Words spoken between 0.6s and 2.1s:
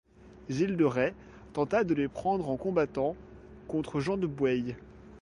de Rais tenta de les